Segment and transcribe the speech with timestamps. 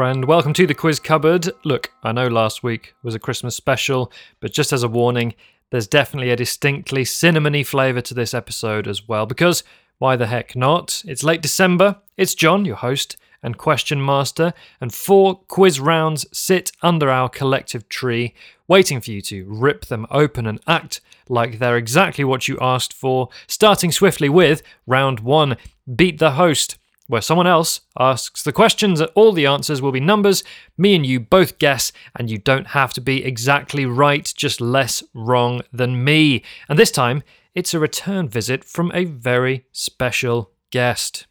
[0.00, 0.24] Friend.
[0.24, 1.50] Welcome to the quiz cupboard.
[1.62, 4.10] Look, I know last week was a Christmas special,
[4.40, 5.34] but just as a warning,
[5.68, 9.62] there's definitely a distinctly cinnamony flavour to this episode as well, because
[9.98, 11.02] why the heck not?
[11.06, 11.98] It's late December.
[12.16, 17.86] It's John, your host and question master, and four quiz rounds sit under our collective
[17.90, 18.32] tree,
[18.66, 22.94] waiting for you to rip them open and act like they're exactly what you asked
[22.94, 25.58] for, starting swiftly with round one
[25.94, 26.78] Beat the Host
[27.10, 30.44] where someone else asks the questions and all the answers will be numbers.
[30.78, 35.02] Me and you both guess, and you don't have to be exactly right, just less
[35.12, 36.42] wrong than me.
[36.68, 41.26] And this time, it's a return visit from a very special guest.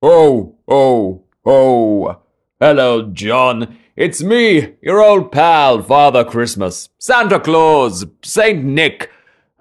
[0.00, 2.20] Oh, oh, oh.
[2.60, 3.78] Hello, John.
[3.96, 9.10] It's me, your old pal, Father Christmas, Santa Claus, Saint Nick.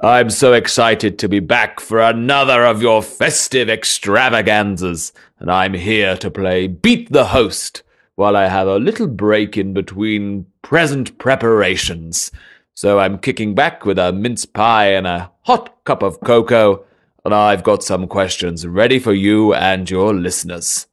[0.02, 6.16] I'm so excited to be back for another of your festive extravaganzas, and I'm here
[6.16, 7.84] to play Beat the Host
[8.16, 12.32] while I have a little break in between present preparations.
[12.76, 16.86] So I'm kicking back with a mince pie and a hot cup of cocoa,
[17.26, 20.88] and I've got some questions ready for you and your listeners.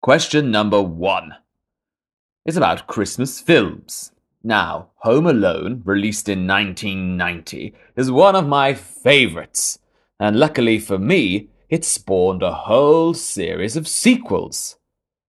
[0.00, 1.34] Question number one
[2.46, 4.12] is about Christmas films.
[4.46, 9.78] Now, Home Alone, released in 1990, is one of my favorites,
[10.20, 14.76] and luckily for me, it spawned a whole series of sequels.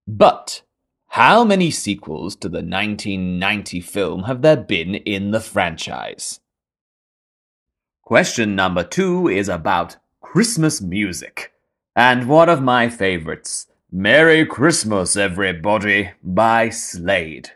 [0.06, 0.64] But
[1.08, 6.42] how many sequels to the 1990 film have there been in the franchise?
[8.04, 11.54] Question number two is about Christmas music,
[11.96, 17.52] and one of my favorites, Merry Christmas, Everybody by Slade.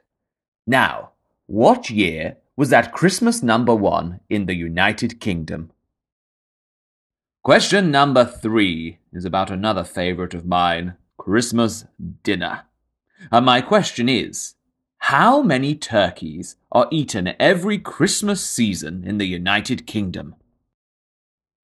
[0.66, 1.09] Now,
[1.50, 5.72] what year was that Christmas number one in the United Kingdom?
[7.44, 11.86] Question number three is about another favorite of mine Christmas
[12.22, 12.66] dinner.
[13.32, 14.54] And my question is
[15.00, 20.36] How many turkeys are eaten every Christmas season in the United Kingdom?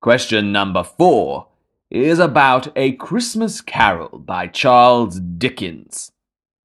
[0.01, 1.49] Question number four
[1.91, 6.11] is about A Christmas Carol by Charles Dickens.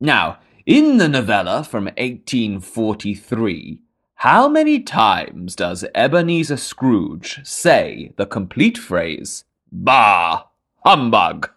[0.01, 0.39] Now,
[0.71, 3.81] in the novella from 1843,
[4.15, 9.43] how many times does Ebenezer Scrooge say the complete phrase,
[9.73, 10.45] Bah!
[10.85, 11.51] Humbug!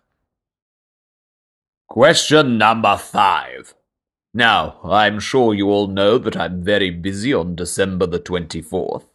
[1.88, 3.76] Question number five.
[4.34, 9.06] Now, I'm sure you all know that I'm very busy on December the 24th.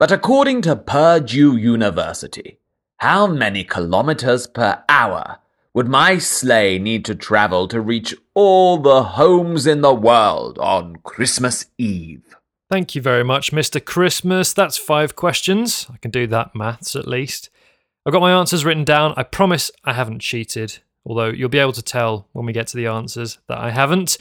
[0.00, 2.58] But according to Purdue University,
[2.96, 5.38] how many kilometers per hour
[5.74, 10.96] would my sleigh need to travel to reach all the homes in the world on
[10.96, 12.36] Christmas Eve?
[12.70, 13.82] Thank you very much, Mr.
[13.82, 14.52] Christmas.
[14.52, 15.86] That's five questions.
[15.92, 17.48] I can do that maths at least.
[18.04, 19.14] I've got my answers written down.
[19.16, 22.76] I promise I haven't cheated, although you'll be able to tell when we get to
[22.76, 24.18] the answers that I haven't.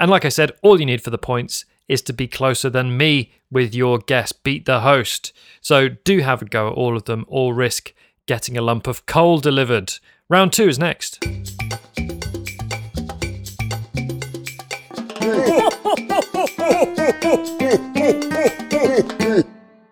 [0.00, 2.96] And like I said, all you need for the points is to be closer than
[2.96, 4.32] me with your guess.
[4.32, 5.32] Beat the host.
[5.60, 7.92] So do have a go at all of them or risk
[8.26, 9.94] getting a lump of coal delivered.
[10.30, 11.24] Round two is next.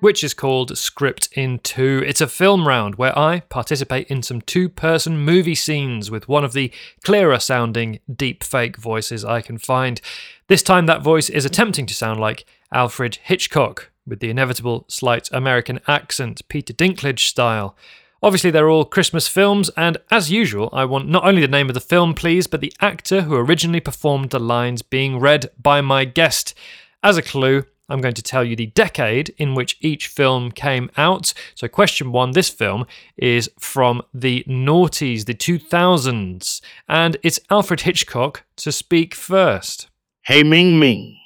[0.01, 2.05] which is called Script in Two.
[2.07, 6.45] It's a film round where I participate in some two person movie scenes with one
[6.45, 6.71] of the
[7.03, 10.03] clearer sounding deep fake voices I can find.
[10.49, 15.31] This time, that voice is attempting to sound like Alfred Hitchcock with the inevitable slight
[15.33, 17.75] American accent, Peter Dinklage style.
[18.23, 21.75] Obviously, they're all Christmas films, and as usual, I want not only the name of
[21.75, 26.05] the film, please, but the actor who originally performed the lines being read by my
[26.05, 26.55] guest.
[27.03, 30.91] As a clue, I'm going to tell you the decade in which each film came
[30.97, 31.33] out.
[31.55, 38.45] So, question one this film is from the noughties, the 2000s, and it's Alfred Hitchcock
[38.57, 39.89] to speak first.
[40.23, 41.17] Hey, Ming Ming,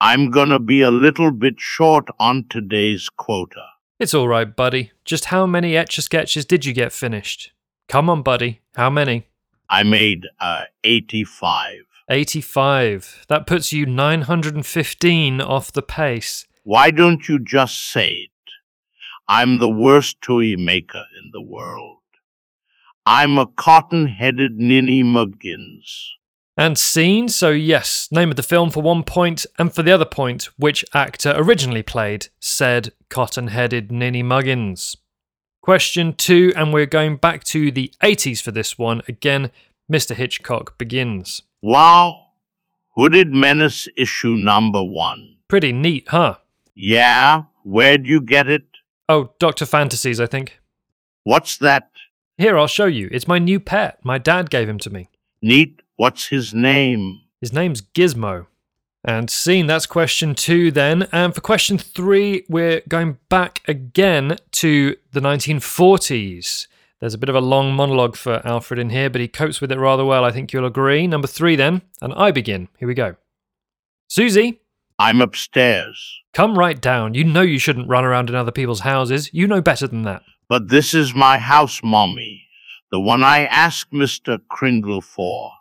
[0.00, 3.66] I'm gonna be a little bit short on today's quota.
[4.00, 4.92] It's all right, buddy.
[5.04, 7.52] Just how many etch a sketches did you get finished?
[7.86, 8.62] Come on, buddy.
[8.74, 9.26] How many?
[9.68, 11.80] I made uh, 85.
[12.08, 13.26] 85.
[13.28, 16.46] That puts you 915 off the pace.
[16.62, 18.30] Why don't you just say it?
[19.28, 21.98] I'm the worst toy maker in the world.
[23.04, 26.16] I'm a cotton headed ninny muggins.
[26.56, 30.04] And scene, so yes, name of the film for one point, and for the other
[30.04, 34.96] point, which actor originally played said cotton headed Ninny Muggins.
[35.62, 39.02] Question two, and we're going back to the 80s for this one.
[39.06, 39.50] Again,
[39.92, 40.14] Mr.
[40.14, 41.42] Hitchcock begins.
[41.62, 42.28] Wow.
[42.96, 45.36] Hooded Menace issue number one.
[45.48, 46.36] Pretty neat, huh?
[46.74, 47.44] Yeah?
[47.62, 48.64] Where'd you get it?
[49.08, 49.66] Oh, Dr.
[49.66, 50.60] Fantasies, I think.
[51.24, 51.90] What's that?
[52.38, 53.10] Here, I'll show you.
[53.12, 53.98] It's my new pet.
[54.02, 55.09] My dad gave him to me.
[55.42, 55.80] Neat.
[55.96, 57.20] What's his name?
[57.40, 58.46] His name's Gizmo.
[59.02, 61.08] And scene, that's question two then.
[61.10, 66.66] And for question three, we're going back again to the 1940s.
[67.00, 69.72] There's a bit of a long monologue for Alfred in here, but he copes with
[69.72, 71.06] it rather well, I think you'll agree.
[71.06, 72.68] Number three then, and I begin.
[72.78, 73.16] Here we go.
[74.08, 74.60] Susie,
[74.98, 76.20] I'm upstairs.
[76.34, 77.14] come right down.
[77.14, 79.30] You know you shouldn't run around in other people's houses.
[79.32, 80.22] You know better than that.
[80.46, 82.44] But this is my house, Mommy.
[82.90, 84.40] The one I asked Mr.
[84.48, 85.52] Kringle for.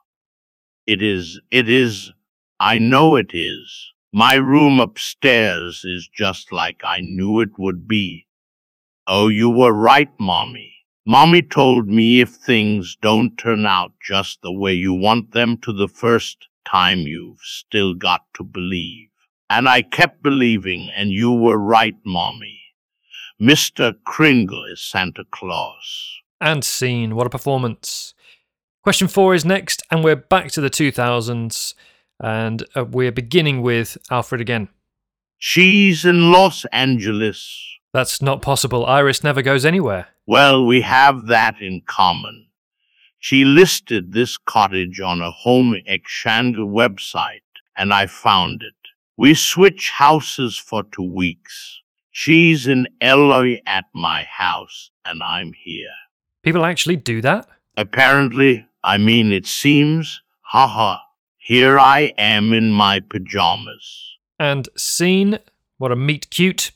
[0.87, 2.11] It is, it is,
[2.59, 3.93] I know it is.
[4.11, 8.25] My room upstairs is just like I knew it would be.
[9.05, 10.73] Oh, you were right, Mommy.
[11.05, 15.71] Mommy told me if things don't turn out just the way you want them to
[15.71, 19.09] the first time, you've still got to believe.
[19.51, 22.59] And I kept believing, and you were right, Mommy.
[23.39, 23.93] Mr.
[24.03, 26.21] Kringle is Santa Claus.
[26.41, 27.15] And scene.
[27.15, 28.13] What a performance.
[28.83, 31.73] Question four is next, and we're back to the 2000s,
[32.19, 34.69] and uh, we're beginning with Alfred again.
[35.37, 37.77] She's in Los Angeles.
[37.93, 38.85] That's not possible.
[38.85, 40.07] Iris never goes anywhere.
[40.25, 42.47] Well, we have that in common.
[43.17, 47.41] She listed this cottage on a home exchange website,
[47.75, 48.75] and I found it.
[49.17, 51.81] We switch houses for two weeks.
[52.11, 55.91] She's in LA at my house, and I'm here.
[56.43, 57.47] People actually do that?
[57.75, 60.97] Apparently, I mean, it seems, haha,
[61.37, 64.17] here I am in my pajamas.
[64.39, 65.39] And scene.
[65.77, 66.71] What a meet cute.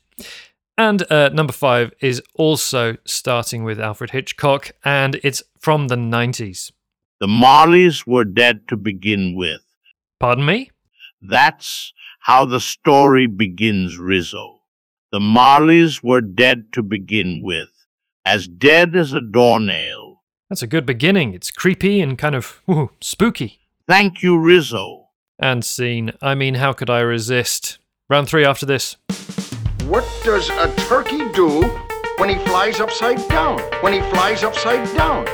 [0.78, 6.72] And uh, number five is also starting with Alfred Hitchcock, and it's from the 90s.
[7.20, 9.62] The Marleys were dead to begin with.
[10.20, 10.72] Pardon me?
[11.22, 14.62] That's how the story begins, Rizzo.
[15.12, 17.70] The Marleys were dead to begin with,
[18.26, 20.22] as dead as a doornail.
[20.50, 21.34] That's a good beginning.
[21.34, 23.60] It's creepy and kind of ooh, spooky.
[23.88, 25.08] Thank you, Rizzo.
[25.40, 26.12] And scene.
[26.22, 27.80] I mean, how could I resist?
[28.10, 28.98] Round three after this.
[29.86, 31.64] What does a turkey do
[32.18, 33.60] when he flies upside down?
[33.82, 35.26] When he flies upside down?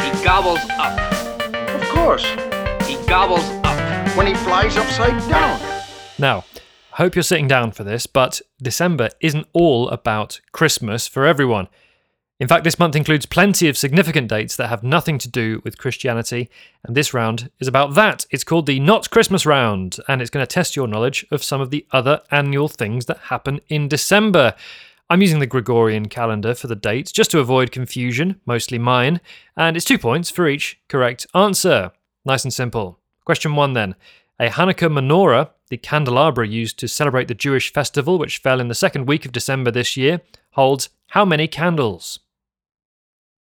[0.00, 0.98] He gobbles up.
[1.74, 2.24] Of course,
[2.88, 4.16] He gobbles up.
[4.16, 5.60] when he flies upside down.
[6.18, 6.44] Now,
[6.92, 11.68] I hope you're sitting down for this, but December isn't all about Christmas for everyone.
[12.40, 15.78] In fact, this month includes plenty of significant dates that have nothing to do with
[15.78, 16.50] Christianity,
[16.82, 18.26] and this round is about that.
[18.30, 21.60] It's called the Not Christmas Round, and it's going to test your knowledge of some
[21.60, 24.54] of the other annual things that happen in December.
[25.08, 29.20] I'm using the Gregorian calendar for the dates just to avoid confusion, mostly mine,
[29.56, 31.92] and it's two points for each correct answer.
[32.24, 32.98] Nice and simple.
[33.24, 33.94] Question one then.
[34.40, 38.74] A Hanukkah menorah, the candelabra used to celebrate the Jewish festival, which fell in the
[38.74, 42.18] second week of December this year, holds how many candles?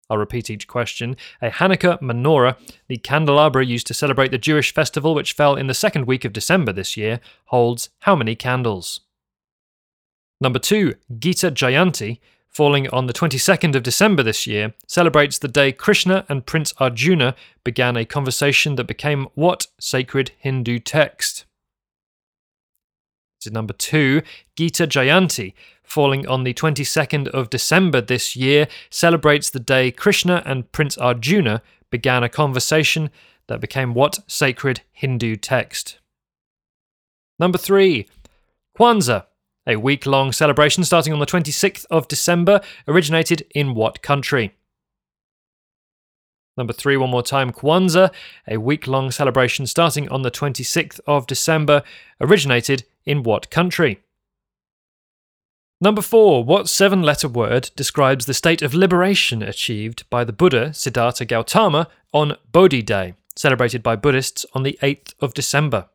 [0.08, 1.18] I'll repeat each question.
[1.42, 2.58] A Hanukkah menorah,
[2.88, 6.34] the candelabra used to celebrate the Jewish festival, which fell in the second week of
[6.34, 9.02] December this year, holds how many candles?
[10.40, 12.20] Number two, Gita Jayanti,
[12.54, 17.36] falling on the 22nd of December this year, celebrates the day Krishna and Prince Arjuna
[17.64, 21.46] began a conversation that became what sacred Hindu text?
[23.46, 24.22] Number two,
[24.56, 30.72] Gita Jayanti, falling on the 22nd of December this year, celebrates the day Krishna and
[30.72, 33.10] Prince Arjuna began a conversation
[33.48, 36.00] that became what sacred Hindu text?
[37.38, 38.08] Number three,
[38.78, 39.26] Kwanzaa,
[39.68, 44.56] a week long celebration starting on the 26th of December, originated in what country?
[46.56, 48.12] Number three, one more time, Kwanzaa,
[48.48, 51.82] a week long celebration starting on the 26th of December,
[52.22, 54.04] originated in what country?
[55.82, 60.74] Number four, what seven letter word describes the state of liberation achieved by the Buddha
[60.74, 65.90] Siddhartha Gautama on Bodhi Day, celebrated by Buddhists on the 8th of December?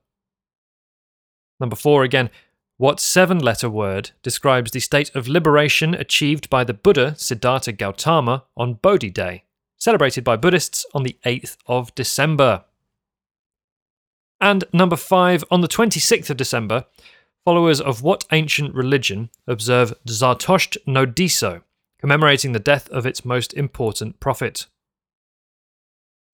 [1.60, 2.30] Number four again,
[2.78, 8.44] what seven letter word describes the state of liberation achieved by the Buddha Siddhartha Gautama
[8.56, 9.42] on Bodhi Day,
[9.76, 12.64] celebrated by Buddhists on the 8th of December?
[14.40, 16.84] And number five, on the 26th of December,
[17.44, 21.62] followers of what ancient religion observe Zartosht Nodiso,
[21.98, 24.66] commemorating the death of its most important prophet?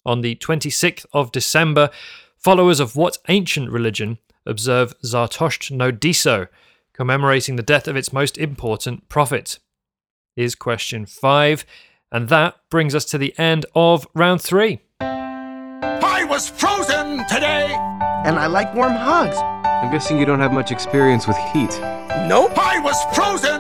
[0.05, 1.89] On the 26th of December,
[2.37, 6.49] followers of what ancient religion observe Zartosht Nodiso,
[6.93, 9.59] commemorating the death of its most important prophet?
[10.37, 11.65] Is question five,
[12.11, 14.81] and that brings us to the end of round three.
[15.01, 17.73] I was frozen today.
[18.25, 19.37] And I like warm hugs.
[19.37, 21.79] I'm guessing you don't have much experience with heat.
[22.27, 22.57] Nope.
[22.57, 23.54] I was frozen.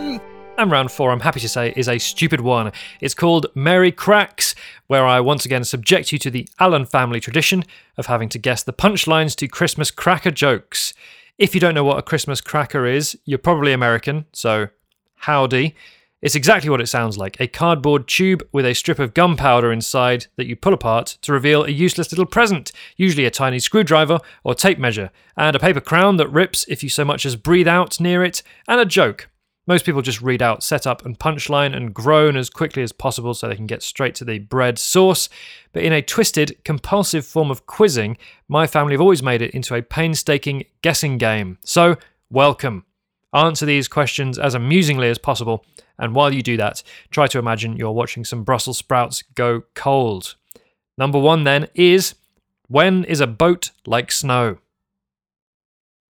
[0.56, 2.70] And round four, I'm happy to say, is a stupid one.
[3.00, 4.54] It's called Merry Cracks,
[4.86, 7.64] where I once again subject you to the Allen family tradition
[7.96, 10.94] of having to guess the punchlines to Christmas cracker jokes.
[11.38, 14.68] If you don't know what a Christmas cracker is, you're probably American, so
[15.16, 15.74] howdy.
[16.22, 20.28] It's exactly what it sounds like a cardboard tube with a strip of gunpowder inside
[20.36, 24.54] that you pull apart to reveal a useless little present, usually a tiny screwdriver or
[24.54, 28.00] tape measure, and a paper crown that rips if you so much as breathe out
[28.00, 29.28] near it, and a joke.
[29.66, 33.48] Most people just read out setup and punchline and groan as quickly as possible so
[33.48, 35.30] they can get straight to the bread sauce.
[35.72, 39.74] But in a twisted, compulsive form of quizzing, my family have always made it into
[39.74, 41.58] a painstaking guessing game.
[41.64, 41.96] So,
[42.28, 42.84] welcome.
[43.32, 45.64] Answer these questions as amusingly as possible,
[45.98, 50.36] and while you do that, try to imagine you're watching some Brussels sprouts go cold.
[50.98, 52.14] Number one then is
[52.68, 54.58] When is a boat like snow?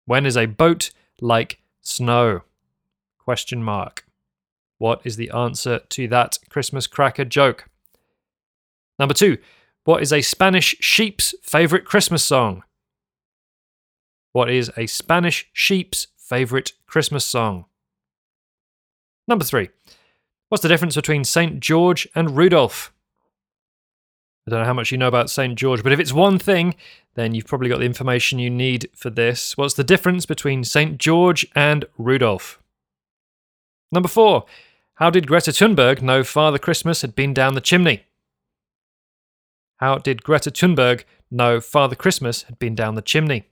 [0.06, 0.90] When is a boat
[1.22, 2.42] like snow?
[3.24, 4.06] Question mark.
[4.80, 7.70] What is the answer to that Christmas cracker joke?
[9.00, 9.38] Number two,
[9.86, 12.64] what is a Spanish sheep's favorite Christmas song?
[14.34, 17.66] What is a Spanish sheep's favorite Christmas song?
[19.28, 19.70] Number three,
[20.50, 21.62] what's the difference between St.
[21.62, 22.94] George and Rudolph?
[24.46, 25.56] I don't know how much you know about St.
[25.56, 26.76] George, but if it's one thing,
[27.16, 29.56] then you've probably got the information you need for this.
[29.56, 30.98] What's the difference between St.
[30.98, 32.60] George and Rudolph?
[33.94, 34.46] Number four,
[34.96, 38.04] how did Greta Thunberg know Father Christmas had been down the chimney?
[39.78, 43.44] How did Greta Thunberg know Father Christmas had been down the chimney?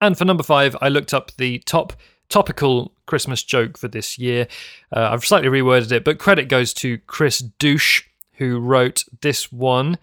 [0.00, 1.92] And for number five, I looked up the top
[2.28, 4.48] topical Christmas joke for this year.
[4.94, 8.02] Uh, I've slightly reworded it, but credit goes to Chris Douche,
[8.38, 9.98] who wrote this one.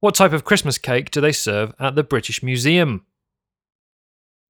[0.00, 3.06] What type of Christmas cake do they serve at the British Museum?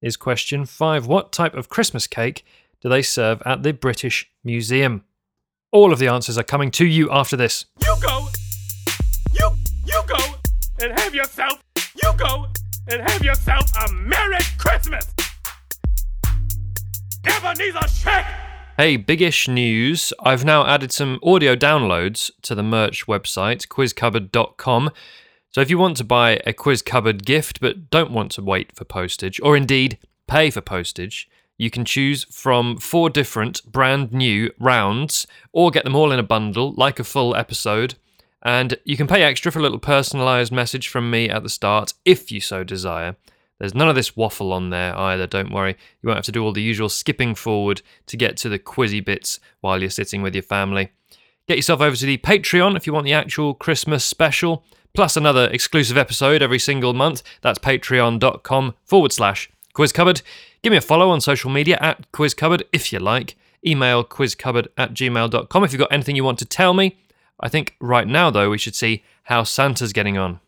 [0.01, 1.07] Is question five.
[1.07, 2.43] What type of Christmas cake
[2.83, 5.05] do they serve at the British Museum?
[5.71, 7.65] All of the answers are coming to you after this.
[7.81, 8.27] You go.
[9.31, 9.51] You
[9.85, 10.17] you go
[10.81, 11.63] and have yourself.
[11.75, 12.47] You go
[12.89, 15.07] and have yourself a Merry Christmas.
[17.25, 18.25] Ebenezer Check.
[18.75, 20.11] Hey, biggish news.
[20.19, 24.91] I've now added some audio downloads to the merch website, quizcupboard.com.
[25.51, 28.75] So if you want to buy a Quiz Cupboard gift but don't want to wait
[28.75, 34.51] for postage, or indeed pay for postage, you can choose from four different brand new
[34.59, 37.95] rounds or get them all in a bundle like a full episode.
[38.41, 41.93] And you can pay extra for a little personalized message from me at the start
[42.03, 43.15] if you so desire.
[43.59, 45.77] There's none of this waffle on there either, don't worry.
[46.01, 49.03] You won't have to do all the usual skipping forward to get to the quizzy
[49.03, 50.91] bits while you're sitting with your family.
[51.47, 55.47] Get yourself over to the Patreon if you want the actual Christmas special, plus another
[55.47, 57.23] exclusive episode every single month.
[57.41, 60.21] That's patreon.com forward slash quizcupboard.
[60.63, 63.35] Give me a follow on social media at quizcupboard if you like.
[63.67, 66.97] Email quizcupboard at gmail.com if you've got anything you want to tell me.
[67.37, 70.39] I think right now, though, we should see how Santa's getting on.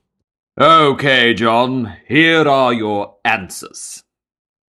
[0.57, 4.03] Okay, John, here are your answers.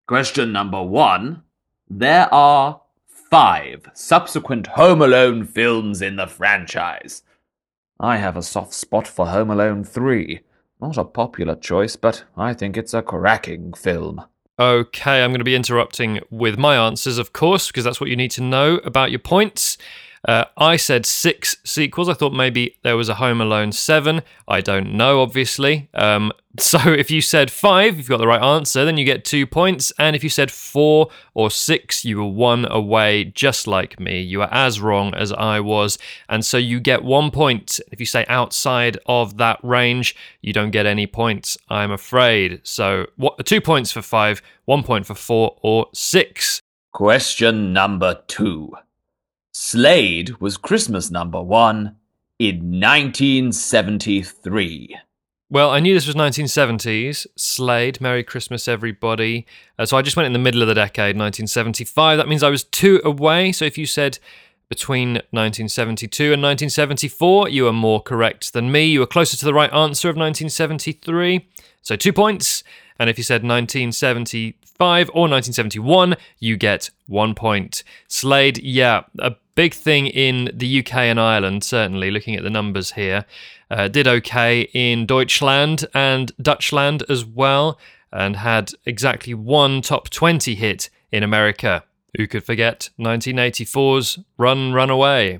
[0.08, 1.44] Question number one
[1.88, 2.82] There are
[3.30, 7.22] five subsequent Home Alone films in the franchise.
[8.00, 10.40] I have a soft spot for Home Alone 3.
[10.82, 14.25] Not a popular choice, but I think it's a cracking film.
[14.58, 18.16] Okay, I'm going to be interrupting with my answers, of course, because that's what you
[18.16, 19.78] need to know about your points.
[20.27, 22.10] Uh, I said six sequels.
[22.10, 24.22] I thought maybe there was a Home Alone 7.
[24.48, 25.88] I don't know, obviously.
[25.94, 29.46] Um, so if you said five, you've got the right answer, then you get two
[29.46, 29.94] points.
[30.00, 34.20] And if you said four or six, you were one away, just like me.
[34.20, 36.00] You are as wrong as I was.
[36.27, 37.79] And so you get one point.
[37.91, 42.62] If you say outside of that range, you don't get any points, I'm afraid.
[42.63, 46.62] So what, two points for five, one point for four or six.
[46.94, 48.74] Question number two.
[49.58, 51.96] Slade was Christmas number one
[52.38, 54.98] in 1973.
[55.50, 57.26] Well, I knew this was 1970s.
[57.38, 59.48] Slade, Merry Christmas, everybody.
[59.80, 62.18] Uh, so I just went in the middle of the decade, 1975.
[62.18, 63.54] That means I was two away.
[63.54, 64.20] So if you said
[64.68, 68.84] between 1972 and 1974, you are more correct than me.
[68.84, 71.48] You were closer to the right answer of 1973.
[71.82, 72.62] So two points.
[73.00, 77.86] And if you said 1975 or 1971, you get one point.
[78.10, 82.92] Slade, yeah, a big thing in the UK and Ireland, certainly, looking at the numbers
[82.92, 83.26] here.
[83.72, 87.80] Uh, did okay in Deutschland and Dutchland as well,
[88.12, 91.84] and had exactly one top 20 hit in America.
[92.18, 95.40] Who could forget 1984's Run, Run Away?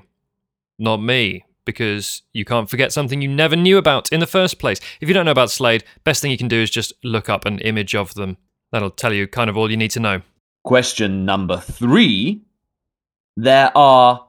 [0.78, 4.80] Not me, because you can't forget something you never knew about in the first place.
[5.00, 7.44] If you don't know about Slade, best thing you can do is just look up
[7.44, 8.36] an image of them.
[8.72, 10.22] That'll tell you kind of all you need to know.
[10.64, 12.42] Question number three
[13.36, 14.26] There are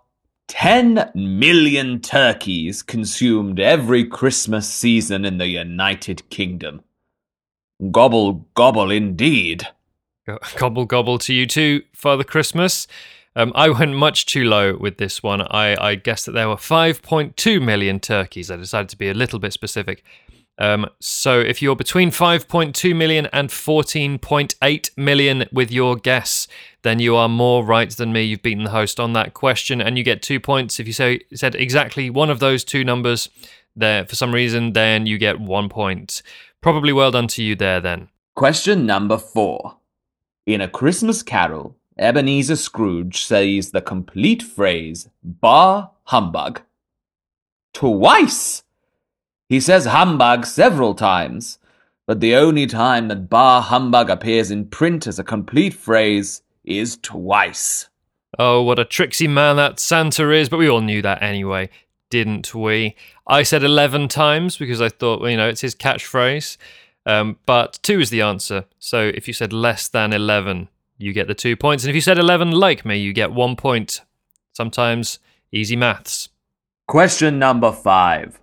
[0.49, 6.81] 10 million turkeys consumed every Christmas season in the United Kingdom.
[7.91, 9.67] Gobble, gobble indeed.
[10.57, 12.85] Gobble gobble to you too, Father Christmas.
[13.33, 15.41] Um, I went much too low with this one.
[15.41, 18.51] I, I guessed that there were 5.2 million turkeys.
[18.51, 20.03] I decided to be a little bit specific.
[20.59, 26.47] Um, so if you're between 5.2 million and 14.8 million with your guess,
[26.88, 28.24] then you are more right than me.
[28.24, 30.79] You've beaten the host on that question, and you get two points.
[30.79, 33.29] If you say said exactly one of those two numbers
[33.75, 36.22] there for some reason, then you get one point.
[36.62, 38.10] Probably well done to you there then.
[38.36, 39.77] Question number four.
[40.46, 46.62] In A Christmas Carol, Ebenezer Scrooge says the complete phrase, bah humbug.
[47.74, 48.63] Twice!
[49.50, 51.60] He says humbug several times,
[52.06, 56.97] but the only time that bah humbug appears in print as a complete phrase is
[56.97, 57.89] twice.
[58.38, 61.69] Oh, what a tricksy man that Santa is, but we all knew that anyway,
[62.09, 62.95] didn't we?
[63.25, 66.57] I said 11 times because I thought, well, you know, it's his catchphrase.
[67.05, 68.65] Um, but two is the answer.
[68.79, 71.83] So if you said less than 11, you get the two points.
[71.83, 74.01] And if you said 11 like me, you get one point.
[74.53, 75.19] Sometimes
[75.51, 76.29] easy maths.
[76.88, 78.39] Question number five.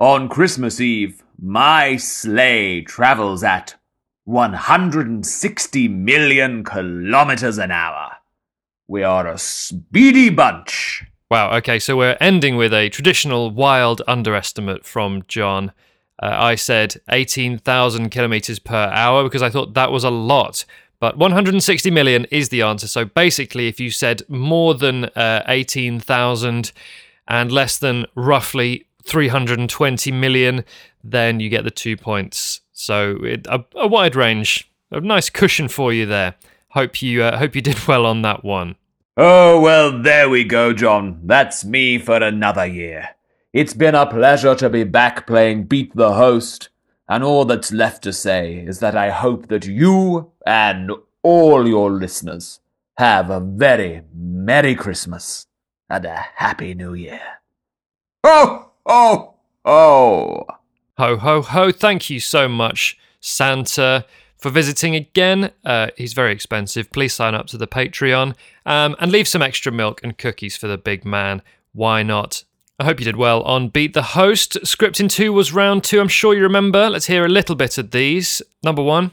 [0.00, 3.76] On Christmas Eve, my sleigh travels at
[4.24, 8.12] 160 million kilometers an hour.
[8.88, 11.04] We are a speedy bunch.
[11.30, 15.72] Wow, okay, so we're ending with a traditional wild underestimate from John.
[16.22, 20.64] Uh, I said 18,000 kilometers per hour because I thought that was a lot.
[21.00, 22.88] But 160 million is the answer.
[22.88, 26.72] So basically, if you said more than uh, 18,000
[27.28, 30.64] and less than roughly 320 million,
[31.02, 32.60] then you get the two points.
[32.74, 36.34] So it, a, a wide range, a nice cushion for you there.
[36.70, 38.76] Hope you uh, hope you did well on that one.
[39.16, 41.20] Oh, well, there we go, John.
[41.22, 43.10] That's me for another year.
[43.52, 46.68] It's been a pleasure to be back playing Beat the Host,
[47.08, 50.90] and all that's left to say is that I hope that you and
[51.22, 52.58] all your listeners
[52.96, 55.46] have a very Merry Christmas
[55.88, 57.20] and a Happy New Year.
[58.24, 60.44] Oh, oh, oh.
[60.96, 61.72] Ho ho ho!
[61.72, 64.06] Thank you so much, Santa,
[64.38, 65.50] for visiting again.
[65.64, 66.92] Uh, he's very expensive.
[66.92, 70.68] Please sign up to the Patreon um, and leave some extra milk and cookies for
[70.68, 71.42] the big man.
[71.72, 72.44] Why not?
[72.78, 74.56] I hope you did well on Beat the Host.
[74.62, 76.88] Scripting 2 was round 2, I'm sure you remember.
[76.88, 78.40] Let's hear a little bit of these.
[78.62, 79.10] Number 1.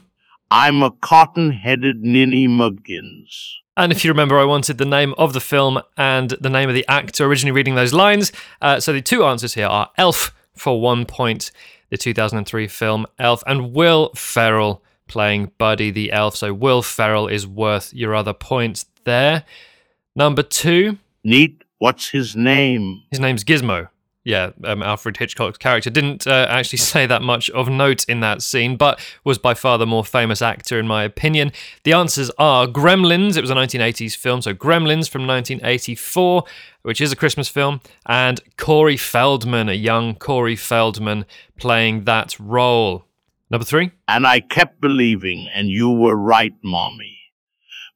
[0.52, 3.54] I'm a cotton headed ninny Muggins.
[3.76, 6.74] And if you remember, I wanted the name of the film and the name of
[6.76, 8.30] the actor originally reading those lines.
[8.60, 11.50] Uh, so the two answers here are Elf for one point,
[11.90, 16.36] the 2003 film Elf, and Will Ferrell playing Buddy the Elf.
[16.36, 19.44] So Will Ferrell is worth your other points there.
[20.14, 23.02] Number two, Neat, what's his name?
[23.10, 23.88] his name's Gizmo.
[24.24, 28.42] Yeah, um, Alfred Hitchcock's character didn't uh, actually say that much of note in that
[28.42, 31.50] scene, but was by far the more famous actor, in my opinion.
[31.82, 36.44] The answers are Gremlins, it was a 1980s film, so Gremlins from 1984,
[36.82, 41.26] which is a Christmas film, and Corey Feldman, a young Corey Feldman,
[41.58, 43.06] playing that role.
[43.50, 47.18] Number three, And I kept believing, and you were right, Mommy.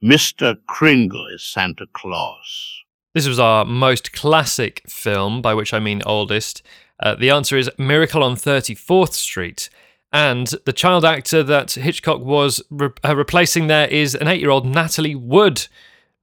[0.05, 0.57] Mr.
[0.69, 2.83] Kringle is Santa Claus.
[3.16, 6.62] This was our most classic film, by which I mean oldest.
[7.00, 9.70] Uh, the answer is Miracle on 34th Street.
[10.12, 14.50] And the child actor that Hitchcock was re- uh, replacing there is an eight year
[14.50, 15.66] old Natalie Wood,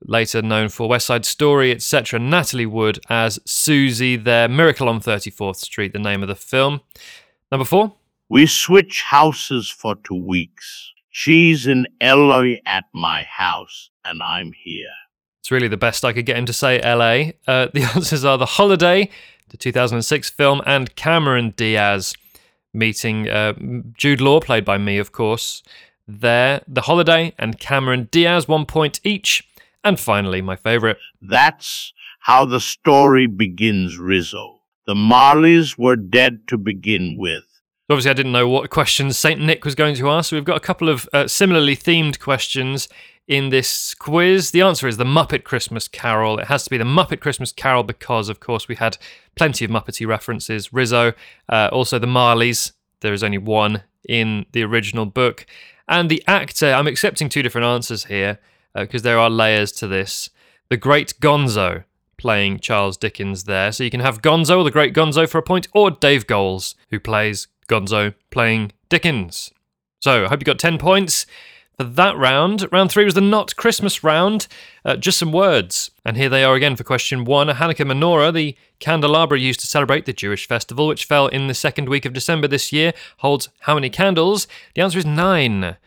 [0.03, 2.19] later known for West Side Story, etc.
[2.19, 4.47] Natalie Wood as Susie there.
[4.47, 6.82] Miracle on 34th Street, the name of the film.
[7.51, 7.95] Number four,
[8.29, 10.93] We switch houses for two weeks.
[11.10, 14.93] She's in LA at my house, and I'm here.
[15.43, 17.34] It's really the best I could get him to say LA.
[17.45, 19.10] Uh, the answers are The Holiday,
[19.49, 22.15] the 2006 film, and Cameron Diaz
[22.73, 23.51] meeting uh,
[23.97, 25.62] Jude Law, played by me, of course.
[26.08, 29.45] There, The Holiday and Cameron Diaz, one point each.
[29.84, 34.62] And finally, my favourite, That's how the story begins, Rizzo.
[34.88, 37.43] The Marleys were dead to begin with.
[37.89, 39.41] Obviously, I didn't know what questions St.
[39.41, 42.88] Nick was going to ask, so we've got a couple of uh, similarly themed questions
[43.28, 44.52] in this quiz.
[44.52, 46.40] The answer is the Muppet Christmas Carol.
[46.40, 48.98] It has to be the Muppet Christmas Carol because, of course, we had
[49.36, 50.74] plenty of Muppety references.
[50.74, 51.14] Rizzo,
[51.50, 52.74] uh, also the Marleys.
[53.02, 55.46] There is only one in the original book.
[55.88, 58.40] And the actor, I'm accepting two different answers here
[58.74, 60.30] because there are layers to this.
[60.70, 61.84] The Great Gonzo
[62.18, 63.72] playing Charles Dickens there.
[63.72, 67.00] So you can have Gonzo, the Great Gonzo, for a point, or Dave Goelz, who
[67.00, 69.52] plays Gonzo playing Dickens.
[70.00, 71.26] So I hope you got 10 points
[71.84, 72.67] that round.
[72.72, 74.48] Round three was the not Christmas round,
[74.84, 75.91] uh, just some words.
[76.06, 77.48] And here they are again for question one.
[77.48, 81.89] Hanukkah menorah, the candelabra used to celebrate the Jewish festival, which fell in the second
[81.89, 84.48] week of December this year, holds how many candles?
[84.76, 85.78] The answer is nine.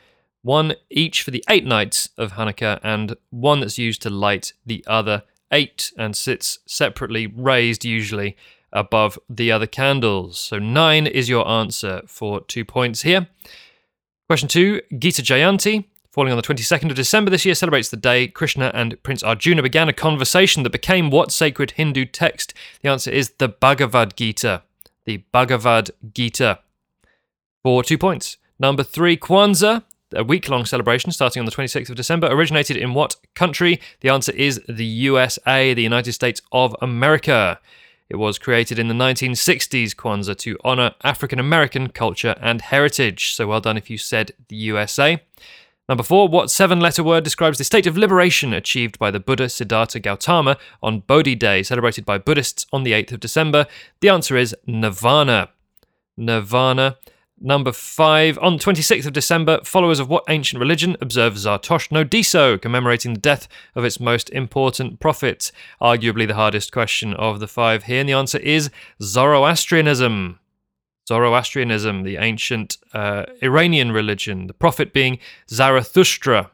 [0.42, 4.84] One each for the eight nights of Hanukkah, and one that's used to light the
[4.86, 8.36] other eight and sits separately, raised usually
[8.72, 10.38] above the other candles.
[10.38, 13.28] So nine is your answer for two points here.
[14.28, 18.26] Question two Gita Jayanti, falling on the 22nd of December this year, celebrates the day
[18.26, 22.52] Krishna and Prince Arjuna began a conversation that became what sacred Hindu text?
[22.82, 24.64] The answer is the Bhagavad Gita.
[25.04, 26.58] The Bhagavad Gita.
[27.62, 28.36] For two points.
[28.58, 32.94] Number three, Kwanzaa, a week long celebration starting on the 26th of December, originated in
[32.94, 33.80] what country?
[34.00, 37.60] The answer is the USA, the United States of America.
[38.08, 43.34] It was created in the 1960s, Kwanzaa, to honour African American culture and heritage.
[43.34, 45.20] So well done if you said the USA.
[45.88, 49.48] Number four, what seven letter word describes the state of liberation achieved by the Buddha
[49.48, 53.66] Siddhartha Gautama on Bodhi Day, celebrated by Buddhists on the 8th of December?
[54.00, 55.50] The answer is Nirvana.
[56.16, 56.96] Nirvana.
[57.38, 62.60] Number five, on 26th of December, followers of what ancient religion observe Zartosh no Diso,
[62.60, 65.52] commemorating the death of its most important prophet?
[65.80, 68.70] Arguably the hardest question of the five here, and the answer is
[69.02, 70.38] Zoroastrianism.
[71.06, 75.18] Zoroastrianism, the ancient uh, Iranian religion, the prophet being
[75.50, 76.50] Zarathustra,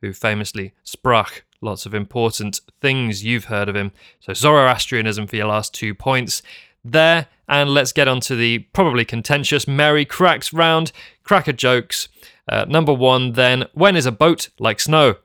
[0.00, 3.24] who famously sprach lots of important things.
[3.24, 3.92] You've heard of him.
[4.18, 6.42] So, Zoroastrianism for your last two points
[6.84, 7.26] there.
[7.46, 10.92] And let's get on to the probably contentious Merry Cracks round.
[11.22, 12.08] Cracker jokes.
[12.48, 15.16] Uh, number one, then, when is a boat like snow?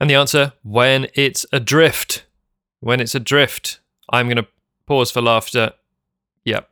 [0.00, 2.24] And the answer, when it's adrift.
[2.80, 3.80] When it's adrift.
[4.10, 4.48] I'm going to
[4.86, 5.72] pause for laughter.
[6.44, 6.68] Yep.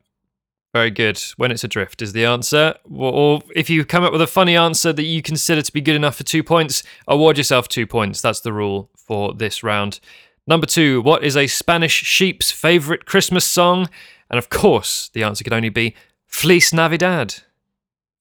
[0.72, 1.20] Very good.
[1.36, 2.74] When it's adrift is the answer.
[2.92, 5.96] Or if you come up with a funny answer that you consider to be good
[5.96, 8.20] enough for two points, award yourself two points.
[8.20, 10.00] That's the rule for this round.
[10.46, 13.88] Number two, what is a Spanish sheep's favourite Christmas song?
[14.30, 15.94] And of course, the answer could only be
[16.26, 17.42] Feliz Navidad.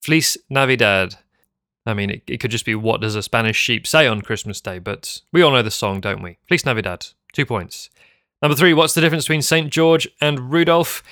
[0.02, 1.16] Feliz Navidad.
[1.86, 4.60] I mean, it, it could just be what does a Spanish sheep say on Christmas
[4.60, 6.38] Day, but we all know the song, don't we?
[6.48, 7.08] Feliz Navidad.
[7.32, 7.90] Two points.
[8.42, 9.70] Number three, what's the difference between St.
[9.72, 11.04] George and Rudolph?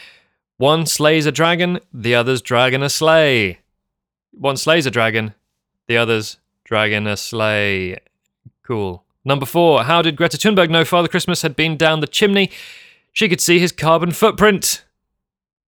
[0.58, 3.60] One slays a dragon, the other's dragon a sleigh.
[4.32, 5.36] One slays a dragon,
[5.88, 7.98] the other's dragon a sleigh.
[8.64, 9.04] Cool.
[9.24, 12.50] Number four, how did Greta Thunberg know Father Christmas had been down the chimney?
[13.12, 14.84] She could see his carbon footprint.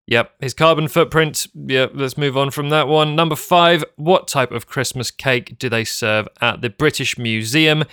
[0.08, 1.48] Yep, his carbon footprint.
[1.54, 3.14] Yep, let's move on from that one.
[3.14, 7.84] Number five, what type of Christmas cake do they serve at the British Museum?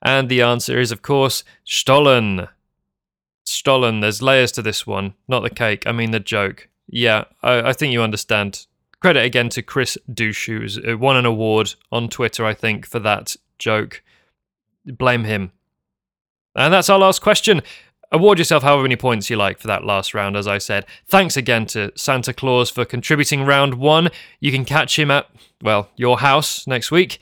[0.00, 2.46] And the answer is, of course, Stollen.
[3.44, 3.98] Stollen.
[3.98, 5.14] There's layers to this one.
[5.26, 6.68] Not the cake, I mean the joke.
[6.86, 8.66] Yeah, I, I think you understand.
[9.02, 13.00] Credit again to Chris Douche, who's uh, won an award on Twitter, I think, for
[13.00, 14.04] that joke.
[14.86, 15.50] Blame him.
[16.54, 17.62] And that's our last question.
[18.10, 20.86] Award yourself however many points you like for that last round, as I said.
[21.06, 24.08] Thanks again to Santa Claus for contributing round one.
[24.40, 25.28] You can catch him at,
[25.62, 27.20] well, your house next week.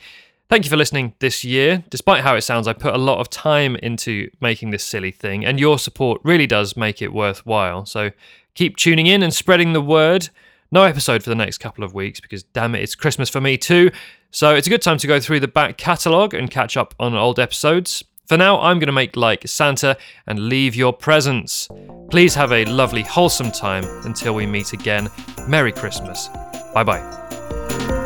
[0.49, 1.83] Thank you for listening this year.
[1.89, 5.43] Despite how it sounds, I put a lot of time into making this silly thing,
[5.43, 7.85] and your support really does make it worthwhile.
[7.85, 8.11] So
[8.53, 10.29] keep tuning in and spreading the word.
[10.71, 13.57] No episode for the next couple of weeks because, damn it, it's Christmas for me
[13.57, 13.91] too.
[14.31, 17.13] So it's a good time to go through the back catalogue and catch up on
[17.13, 18.05] old episodes.
[18.27, 21.69] For now, I'm going to make like Santa and leave your presents.
[22.11, 25.09] Please have a lovely, wholesome time until we meet again.
[25.47, 26.27] Merry Christmas.
[26.73, 27.96] Bye bye.